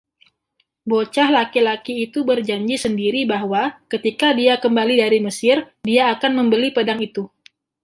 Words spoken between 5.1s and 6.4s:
Mesir, dia akan